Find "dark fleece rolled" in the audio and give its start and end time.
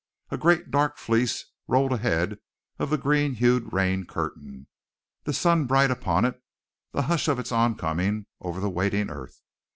0.71-1.91